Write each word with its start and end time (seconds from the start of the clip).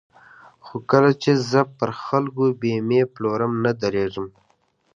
خو 0.65 0.75
کله 0.91 1.11
چې 1.21 1.31
زه 1.51 1.61
پر 1.77 1.89
خلکو 2.03 2.43
بېمې 2.61 3.01
پلورم 3.13 3.53
نه 3.65 3.71
درېږم. 3.81 4.27